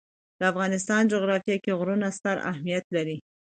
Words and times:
د 0.39 0.41
افغانستان 0.51 1.01
جغرافیه 1.13 1.57
کې 1.63 1.77
غرونه 1.79 2.07
ستر 2.17 2.37
اهمیت 2.51 2.85
لري. 2.95 3.17